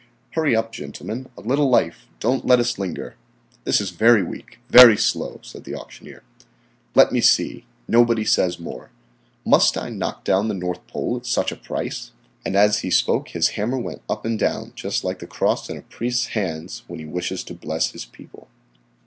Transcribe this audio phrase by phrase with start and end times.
[0.31, 2.07] "Hurry up, gentlemen; a little life.
[2.19, 3.17] Don't let us linger.
[3.65, 6.23] This is very weak, very slow," said the auctioneer.
[6.95, 7.65] "Let me see.
[7.87, 8.89] Nobody says more.
[9.45, 13.27] Must I knock down the North Pole at such a price?" and as he spoke
[13.29, 16.97] his hammer went up and down just like the cross in a priest's hands when
[16.97, 18.47] he wishes to bless his people.